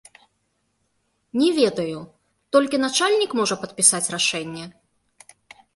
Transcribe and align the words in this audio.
Не 1.41 1.49
ведаю, 1.59 1.99
толькі 2.57 2.81
начальнік 2.85 3.31
можа 3.43 3.55
падпісаць 3.67 4.05
рашэнне? 4.17 4.65